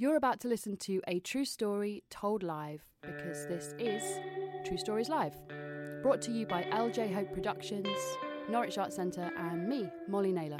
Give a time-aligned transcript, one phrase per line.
[0.00, 4.02] You're about to listen to a true story told live because this is
[4.64, 5.34] True Stories Live,
[6.00, 7.86] brought to you by LJ Hope Productions,
[8.48, 10.56] Norwich Arts Centre, and me, Molly Naylor.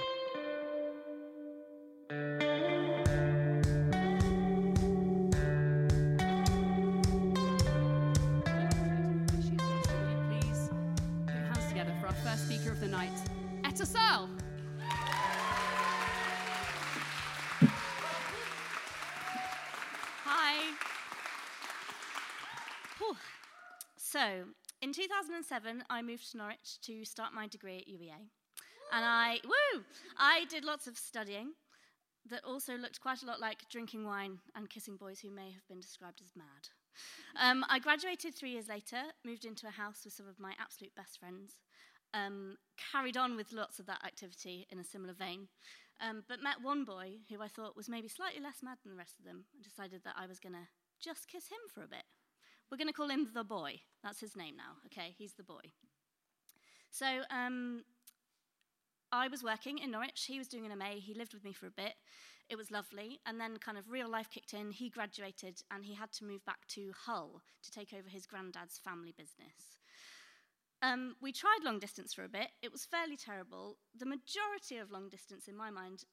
[2.10, 2.20] Please
[11.24, 13.08] put your hands together for our first speaker of the night,
[13.64, 14.28] Etta Sal.
[24.10, 24.42] So,
[24.82, 28.18] in 2007, I moved to Norwich to start my degree at UEA.
[28.92, 29.84] And I, woo,
[30.18, 31.52] I did lots of studying
[32.28, 35.64] that also looked quite a lot like drinking wine and kissing boys who may have
[35.68, 36.66] been described as mad.
[37.40, 40.96] Um, I graduated three years later, moved into a house with some of my absolute
[40.96, 41.60] best friends,
[42.12, 42.56] um,
[42.90, 45.46] carried on with lots of that activity in a similar vein,
[46.00, 48.98] um, but met one boy who I thought was maybe slightly less mad than the
[48.98, 50.66] rest of them and decided that I was going to
[51.00, 52.02] just kiss him for a bit.
[52.70, 53.80] We're going to call him the boy.
[54.02, 55.14] That's his name now, okay?
[55.18, 55.72] He's the boy.
[56.90, 57.82] So um,
[59.12, 60.24] I was working in Norwich.
[60.26, 60.96] He was doing an MA.
[60.98, 61.94] He lived with me for a bit.
[62.48, 63.20] It was lovely.
[63.26, 64.70] And then kind of real life kicked in.
[64.70, 68.78] He graduated and he had to move back to Hull to take over his granddad's
[68.78, 69.78] family business.
[70.82, 72.48] Um, we tried long distance for a bit.
[72.62, 73.76] It was fairly terrible.
[73.98, 76.04] The majority of long distance, in my mind,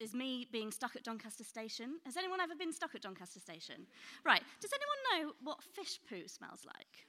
[0.00, 1.98] is me being stuck at Doncaster Station.
[2.04, 3.86] Has anyone ever been stuck at Doncaster Station?
[4.24, 4.42] Right.
[4.60, 7.06] Does anyone know what fish poo smells like?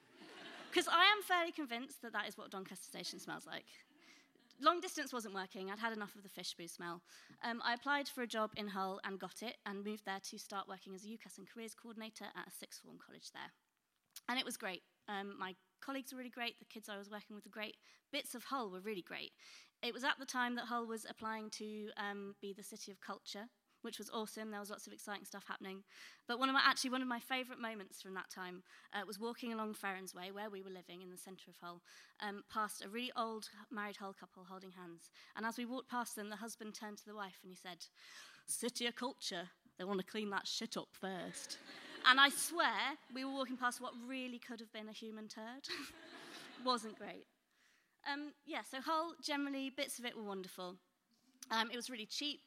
[0.70, 3.66] Because I am fairly convinced that that is what Doncaster Station smells like.
[4.60, 5.70] Long distance wasn't working.
[5.70, 7.00] I'd had enough of the fish poo smell.
[7.42, 10.38] Um, I applied for a job in Hull and got it, and moved there to
[10.38, 13.50] start working as a UCAS and careers coordinator at a sixth form college there.
[14.28, 14.82] And it was great.
[15.08, 16.58] Um, my colleagues were really great.
[16.58, 17.76] The kids I was working with were great.
[18.12, 19.32] Bits of Hull were really great.
[19.82, 23.00] It was at the time that Hull was applying to um, be the city of
[23.00, 23.46] culture,
[23.82, 24.50] which was awesome.
[24.50, 25.84] There was lots of exciting stuff happening.
[26.28, 29.18] But one of my, actually, one of my favourite moments from that time uh, was
[29.18, 31.80] walking along Ferensway, where we were living in the centre of Hull,
[32.20, 35.10] um, past a really old married Hull couple holding hands.
[35.34, 37.86] And as we walked past them, the husband turned to the wife and he said,
[38.46, 39.48] City of culture,
[39.78, 41.58] they want to clean that shit up first.
[42.08, 45.68] And I swear, we were walking past what really could have been a human turd.
[46.64, 47.26] Wasn't great.
[48.10, 50.76] Um, yeah, so Hull, generally, bits of it were wonderful.
[51.50, 52.40] Um, it was really cheap.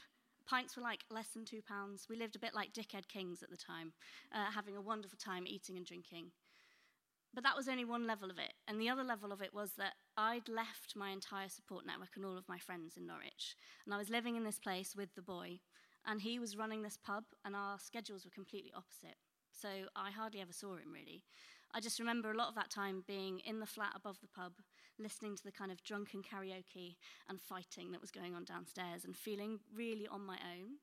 [0.46, 2.08] Pints were like less than two pounds.
[2.10, 3.94] We lived a bit like dickhead kings at the time,
[4.34, 6.32] uh, having a wonderful time eating and drinking.
[7.34, 8.54] But that was only one level of it.
[8.68, 12.26] And the other level of it was that I'd left my entire support network and
[12.26, 13.56] all of my friends in Norwich.
[13.86, 15.60] And I was living in this place with the boy.
[16.06, 19.16] And he was running this pub, and our schedules were completely opposite.
[19.60, 21.24] So I hardly ever saw him really.
[21.74, 24.54] I just remember a lot of that time being in the flat above the pub,
[25.00, 26.98] listening to the kind of drunken karaoke
[27.30, 30.78] and fighting that was going on downstairs, and feeling really on my own.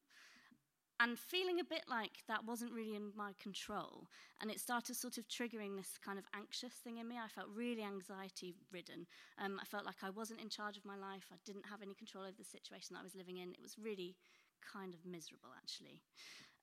[0.99, 4.07] And feeling a bit like that wasn't really in my control.
[4.41, 7.17] And it started sort of triggering this kind of anxious thing in me.
[7.17, 9.07] I felt really anxiety ridden.
[9.43, 11.25] Um, I felt like I wasn't in charge of my life.
[11.33, 13.53] I didn't have any control over the situation that I was living in.
[13.53, 14.15] It was really
[14.61, 16.03] kind of miserable, actually.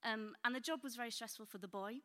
[0.07, 1.95] Um, and the job was very stressful for the boy.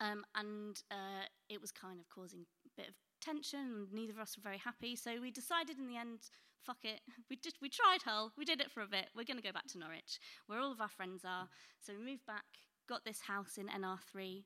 [0.00, 4.18] Um, and uh, it was kind of causing a bit of tension, and neither of
[4.18, 4.96] us were very happy.
[4.96, 6.18] So we decided in the end,
[6.64, 7.00] fuck it.
[7.30, 9.06] We, did, we tried Hull, we did it for a bit.
[9.14, 11.48] We're going to go back to Norwich, where all of our friends are.
[11.80, 12.44] So we moved back,
[12.88, 14.44] got this house in NR3.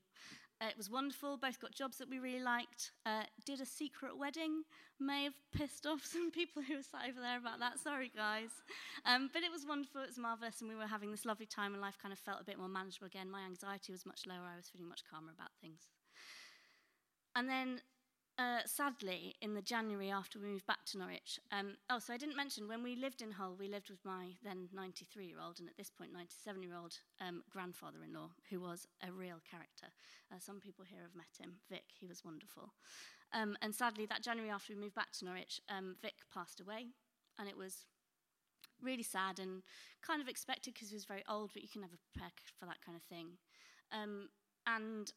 [0.61, 2.91] Uh, it was wonderful, both got jobs that we really liked.
[3.07, 4.65] Uh, did a secret wedding,
[4.99, 7.79] may have pissed off some people who were sat over there about that.
[7.79, 8.51] Sorry, guys.
[9.07, 11.75] Um, but it was wonderful, it was marvellous, and we were having this lovely time,
[11.75, 13.31] and life kind of felt a bit more manageable again.
[13.31, 15.83] My anxiety was much lower, I was feeling much calmer about things.
[17.37, 17.81] And then,
[18.39, 22.17] uh, sadly, in the January after we moved back to Norwich, um, oh, so I
[22.17, 25.59] didn't mention when we lived in Hull, we lived with my then 93 year old
[25.59, 29.41] and at this point 97 year old um, grandfather in law, who was a real
[29.51, 29.89] character.
[30.33, 31.55] Uh, some people here have met him.
[31.69, 32.73] Vic, he was wonderful.
[33.35, 36.87] Um, and sadly, that January after we moved back to Norwich, um, Vic passed away,
[37.39, 37.87] and it was
[38.81, 39.63] really sad and
[40.07, 42.79] kind of expected because he was very old, but you can never prepare for that
[42.87, 43.31] kind of thing.
[43.91, 44.29] Um,
[44.67, 45.13] and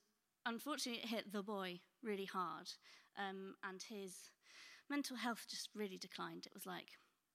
[0.45, 2.69] unfortunately, it hit the boy really hard,
[3.17, 4.29] um, and his
[4.89, 6.45] mental health just really declined.
[6.45, 6.89] It was like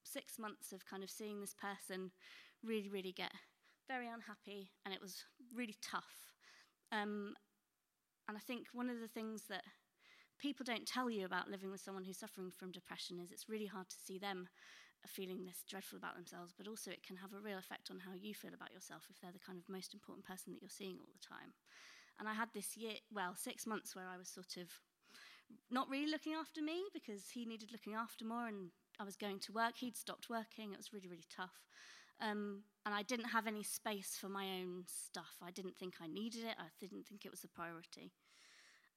[0.05, 2.11] six months of kind of seeing this person
[2.63, 3.33] really, really get
[3.89, 5.25] very unhappy, and it was
[5.55, 6.33] really tough.
[6.93, 7.35] Um,
[8.29, 9.63] and I think one of the things that
[10.39, 13.67] people don't tell you about living with someone who's suffering from depression is it's really
[13.67, 14.49] hard to see them
[15.07, 18.13] feeling this dreadful about themselves, but also it can have a real effect on how
[18.13, 20.99] you feel about yourself if they're the kind of most important person that you're seeing
[20.99, 21.55] all the time.
[22.19, 24.69] And I had this year, well, six months where I was sort of
[25.71, 29.41] not really looking after me because he needed looking after more and I was going
[29.41, 29.77] to work.
[29.77, 30.73] He'd stopped working.
[30.73, 31.67] It was really, really tough.
[32.21, 35.37] Um, and I didn't have any space for my own stuff.
[35.43, 36.55] I didn't think I needed it.
[36.59, 38.13] I didn't think it was a priority.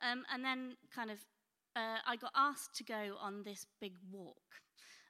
[0.02, 1.18] Um, and then, kind of,
[1.76, 4.38] uh, I got asked to go on this big walk.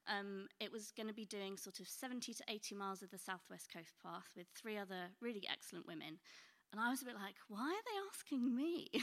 [0.08, 3.20] Um, it was going to be doing sort of 70 to 80 miles of the
[3.20, 6.18] Southwest Coast Path with three other really excellent women.
[6.72, 8.88] And I was a bit like, why are they asking me?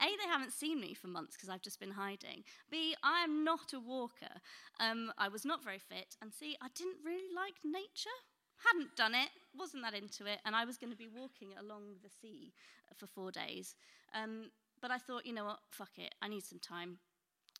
[0.00, 2.44] a, they haven't seen me for months because I've just been hiding.
[2.70, 4.40] B, I am not a walker.
[4.78, 6.16] Um, I was not very fit.
[6.22, 8.16] And C, I didn't really like nature.
[8.64, 9.28] Hadn't done it,
[9.58, 10.38] wasn't that into it.
[10.44, 12.52] And I was going to be walking along the sea
[12.96, 13.74] for four days.
[14.14, 14.50] Um,
[14.80, 16.98] but I thought, you know what, fuck it, I need some time.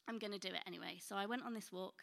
[0.09, 0.99] I'm going to do it anyway.
[1.01, 2.03] So I went on this walk.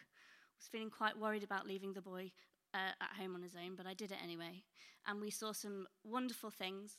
[0.59, 2.31] Was feeling quite worried about leaving the boy
[2.73, 4.63] uh, at home on his own, but I did it anyway.
[5.07, 6.97] And we saw some wonderful things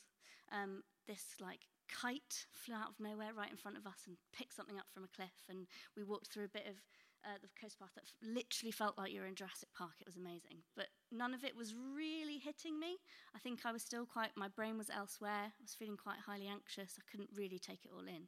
[0.51, 4.55] um, this like kite flew out of nowhere right in front of us and picked
[4.55, 5.45] something up from a cliff.
[5.49, 6.75] And we walked through a bit of
[7.23, 9.93] uh, the coast path that f- literally felt like you were in Jurassic Park.
[9.99, 10.61] It was amazing.
[10.75, 12.97] But none of it was really hitting me.
[13.35, 15.53] I think I was still quite, my brain was elsewhere.
[15.53, 16.97] I was feeling quite highly anxious.
[16.99, 18.27] I couldn't really take it all in.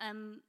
[0.00, 0.40] Um,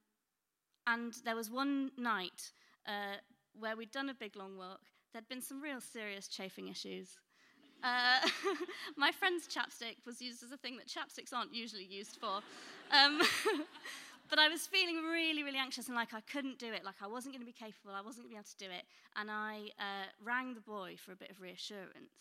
[0.86, 2.52] and there was one night
[2.86, 3.18] uh,
[3.58, 4.80] where we'd done a big long walk.
[5.12, 7.18] There'd been some real serious chafing issues.
[7.82, 8.20] Uh,
[8.96, 12.40] my friend's chapstick was used as a thing that chapsticks aren't usually used for.
[12.92, 13.20] Um,
[14.30, 17.08] but I was feeling really, really anxious and like I couldn't do it, like I
[17.08, 18.84] wasn't going to be capable, I wasn't going to be able to do it.
[19.16, 22.20] And I uh, rang the boy for a bit of reassurance.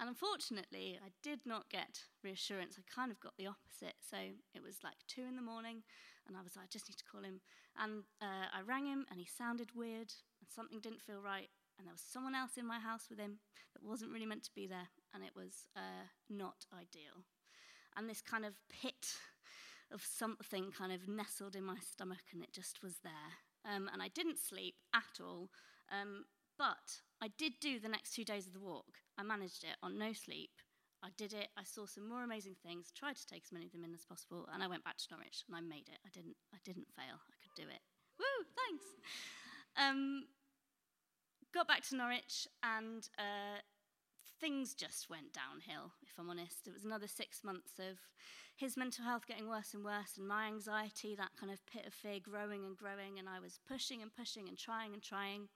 [0.00, 2.78] And unfortunately, I did not get reassurance.
[2.78, 3.96] I kind of got the opposite.
[3.98, 4.16] So
[4.54, 5.82] it was like two in the morning,
[6.28, 7.40] and I was like, I just need to call him.
[7.76, 10.12] And uh, I rang him, and he sounded weird,
[10.48, 13.38] and something didn't feel right and there was someone else in my house with him
[13.72, 17.22] that wasn't really meant to be there, and it was uh, not ideal.
[17.96, 19.14] And this kind of pit
[19.92, 23.38] of something kind of nestled in my stomach, and it just was there.
[23.64, 25.50] Um, and I didn't sleep at all,
[25.90, 26.24] um,
[26.58, 28.98] but I did do the next two days of the walk.
[29.16, 30.50] I managed it on no sleep.
[31.02, 31.48] I did it.
[31.56, 32.90] I saw some more amazing things.
[32.90, 35.06] Tried to take as many of them in as possible, and I went back to
[35.12, 36.02] Norwich and I made it.
[36.04, 36.34] I didn't.
[36.52, 37.22] I didn't fail.
[37.22, 37.82] I could do it.
[38.18, 38.44] Woo!
[38.66, 38.84] Thanks.
[39.78, 40.24] Um,
[41.52, 43.60] got back to Norwich and uh,
[44.40, 46.66] things just went downhill, if I'm honest.
[46.66, 47.98] It was another six months of
[48.56, 51.94] his mental health getting worse and worse, and my anxiety, that kind of pit of
[51.94, 53.18] fear, growing and growing.
[53.18, 55.48] And I was pushing and pushing and trying and trying.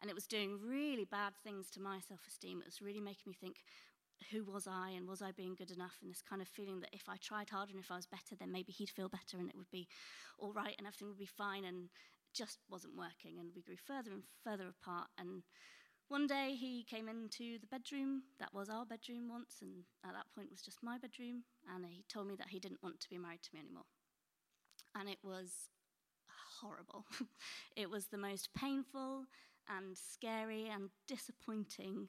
[0.00, 2.60] And it was doing really bad things to my self esteem.
[2.60, 3.56] It was really making me think,
[4.32, 5.96] who was I and was I being good enough?
[6.00, 8.34] And this kind of feeling that if I tried harder and if I was better,
[8.38, 9.88] then maybe he'd feel better and it would be
[10.38, 11.64] all right and everything would be fine.
[11.64, 11.88] And
[12.38, 15.08] just wasn't working, and we grew further and further apart.
[15.18, 15.42] And
[16.08, 20.32] one day he came into the bedroom that was our bedroom once, and at that
[20.34, 21.42] point was just my bedroom,
[21.74, 23.84] and he told me that he didn't want to be married to me anymore.
[24.94, 25.68] And it was
[26.60, 27.04] horrible.
[27.76, 29.24] it was the most painful
[29.68, 32.08] and scary and disappointing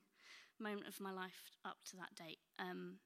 [0.60, 2.40] moment of my life up to that date.
[2.60, 2.98] Um,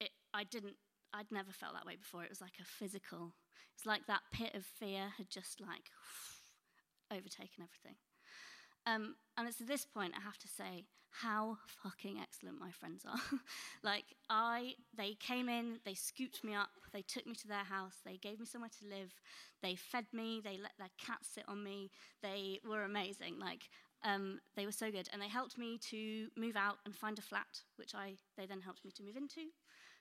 [0.00, 0.76] it, I didn't
[1.14, 2.24] I'd never felt that way before.
[2.24, 3.34] It was like a physical,
[3.72, 5.90] it was like that pit of fear had just like
[7.10, 7.96] overtaken everything.
[8.86, 13.04] Um, and it's at this point I have to say how fucking excellent my friends
[13.08, 13.38] are.
[13.84, 17.98] like I, they came in, they scooped me up, they took me to their house,
[18.04, 19.14] they gave me somewhere to live,
[19.62, 21.90] they fed me, they let their cat sit on me.
[22.22, 23.38] They were amazing.
[23.38, 23.68] Like
[24.04, 27.22] um, they were so good, and they helped me to move out and find a
[27.22, 29.46] flat, which I they then helped me to move into.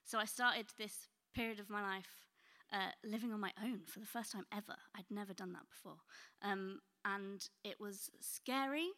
[0.03, 2.27] So I started this period of my life
[2.71, 4.75] uh, living on my own for the first time ever.
[4.95, 5.97] I'd never done that before.
[6.41, 8.89] Um, and it was scary.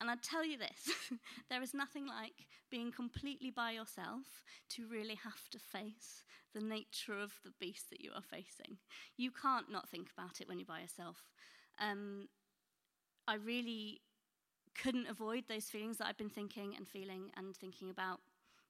[0.00, 1.10] And I'd tell you this
[1.50, 6.24] there is nothing like being completely by yourself to really have to face
[6.54, 8.78] the nature of the beast that you are facing.
[9.16, 11.30] You can't not think about it when you're by yourself.
[11.78, 12.28] Um,
[13.28, 14.00] I really
[14.74, 18.20] couldn't avoid those feelings that I've been thinking and feeling and thinking about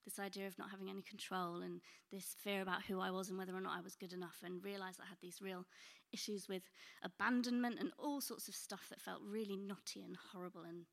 [0.07, 3.37] this idea of not having any control and this fear about who I was and
[3.37, 5.65] whether or not I was good enough, and realized I had these real
[6.13, 6.63] issues with
[7.03, 10.61] abandonment and all sorts of stuff that felt really knotty and horrible.
[10.61, 10.85] And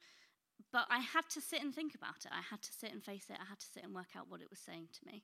[0.72, 2.32] but I had to sit and think about it.
[2.32, 3.38] I had to sit and face it.
[3.40, 5.22] I had to sit and work out what it was saying to me.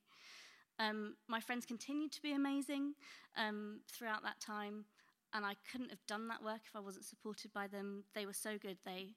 [0.79, 2.95] Um, my friends continued to be amazing
[3.37, 4.85] um, throughout that time,
[5.35, 8.05] and I couldn't have done that work if I wasn't supported by them.
[8.15, 8.79] They were so good.
[8.85, 9.15] They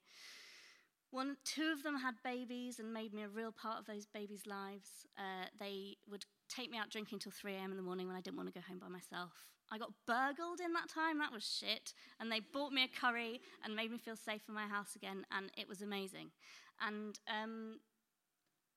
[1.13, 4.47] one, two of them had babies and made me a real part of those babies'
[4.47, 5.05] lives.
[5.17, 7.71] Uh, they would take me out drinking till 3 a.m.
[7.71, 9.31] in the morning when I didn't want to go home by myself.
[9.71, 11.93] I got burgled in that time, that was shit.
[12.19, 15.25] And they bought me a curry and made me feel safe in my house again,
[15.31, 16.31] and it was amazing.
[16.81, 17.79] And um,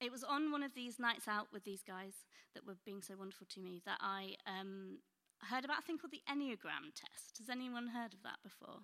[0.00, 3.14] it was on one of these nights out with these guys that were being so
[3.18, 4.98] wonderful to me that I um,
[5.40, 7.38] heard about a thing called the Enneagram test.
[7.38, 8.80] Has anyone heard of that before?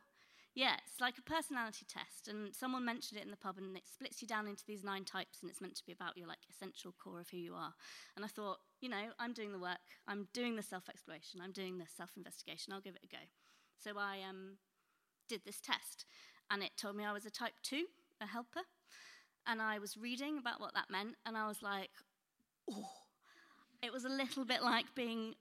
[0.54, 3.88] Yeah, it's like a personality test, and someone mentioned it in the pub, and it
[3.90, 6.44] splits you down into these nine types, and it's meant to be about your like
[6.50, 7.73] essential core of who you are.
[8.16, 11.78] And I thought, you know, I'm doing the work, I'm doing the self-exploration, I'm doing
[11.78, 12.73] the self-investigation.
[12.73, 13.23] I'll give it a go.
[13.82, 14.59] So I um,
[15.26, 16.04] did this test,
[16.50, 17.87] and it told me I was a type two,
[18.21, 18.61] a helper,
[19.47, 21.90] and I was reading about what that meant, and I was like,
[22.71, 22.90] oh,
[23.82, 25.35] it was a little bit like being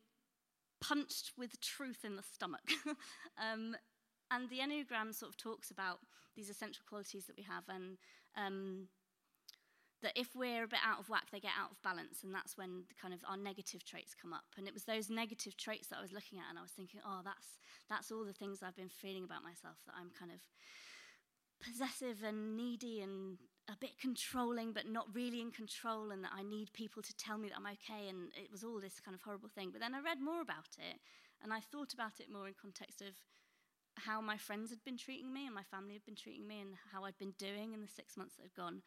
[0.79, 2.71] punched with truth in the stomach.
[3.37, 3.75] um,
[4.31, 5.99] and the Enneagram sort of talks about
[6.35, 7.97] these essential qualities that we have, and
[8.35, 8.87] um,
[10.01, 12.57] that if we're a bit out of whack, they get out of balance, and that's
[12.57, 14.45] when kind of our negative traits come up.
[14.57, 17.01] And it was those negative traits that I was looking at, and I was thinking,
[17.05, 17.59] oh, that's
[17.89, 19.77] that's all the things I've been feeling about myself.
[19.85, 20.41] That I'm kind of
[21.61, 23.37] possessive and needy and
[23.69, 27.37] a bit controlling, but not really in control, and that I need people to tell
[27.37, 28.09] me that I'm okay.
[28.09, 29.69] And it was all this kind of horrible thing.
[29.71, 30.97] But then I read more about it,
[31.43, 33.13] and I thought about it more in context of
[33.97, 36.75] how my friends had been treating me and my family had been treating me and
[36.91, 38.81] how I'd been doing in the six months that had gone.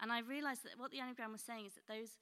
[0.00, 2.18] And I realized that what the Enneagram was saying is that those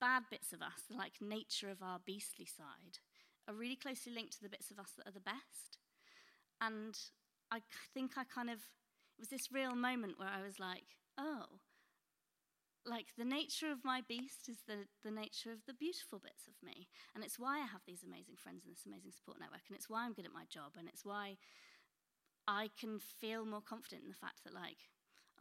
[0.00, 2.98] bad bits of us, the like nature of our beastly side,
[3.48, 5.78] are really closely linked to the bits of us that are the best.
[6.60, 6.96] And
[7.50, 7.60] I
[7.92, 11.60] think I kind of, it was this real moment where I was like, oh,
[12.86, 16.54] like the nature of my beast is the, the nature of the beautiful bits of
[16.62, 16.88] me.
[17.14, 19.64] And it's why I have these amazing friends and this amazing support network.
[19.68, 20.76] And it's why I'm good at my job.
[20.78, 21.36] And it's why
[22.46, 24.78] I can feel more confident in the fact that, like,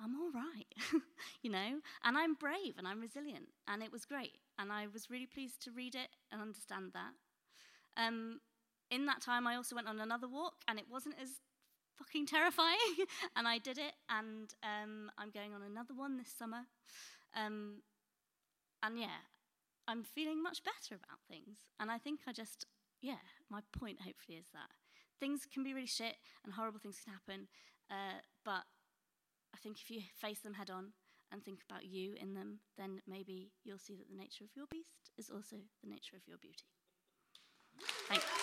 [0.01, 0.65] I'm all right,
[1.41, 4.37] you know, and I'm brave and I'm resilient, and it was great.
[4.57, 7.13] And I was really pleased to read it and understand that.
[8.01, 8.39] Um,
[8.89, 11.29] in that time, I also went on another walk, and it wasn't as
[11.97, 12.77] fucking terrifying,
[13.35, 16.65] and I did it, and um, I'm going on another one this summer.
[17.35, 17.81] Um,
[18.83, 19.23] and yeah,
[19.87, 21.57] I'm feeling much better about things.
[21.79, 22.65] And I think I just,
[23.01, 24.69] yeah, my point hopefully is that
[25.23, 27.47] things can be really shit and horrible things can happen.
[27.89, 28.63] Uh, but
[29.55, 30.91] I think if you face them head on
[31.31, 34.65] and think about you in them, then maybe you'll see that the nature of your
[34.69, 36.65] beast is also the nature of your beauty.
[38.09, 38.42] Thanks.